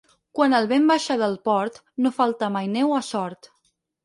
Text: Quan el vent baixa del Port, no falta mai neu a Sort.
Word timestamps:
Quan 0.37 0.53
el 0.59 0.63
vent 0.71 0.87
baixa 0.91 1.17
del 1.23 1.35
Port, 1.49 1.77
no 2.07 2.13
falta 2.17 2.51
mai 2.57 2.71
neu 2.79 2.97
a 3.03 3.05
Sort. 3.11 3.53